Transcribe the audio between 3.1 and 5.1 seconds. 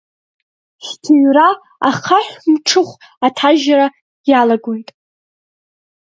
аҭажьра иалагоит.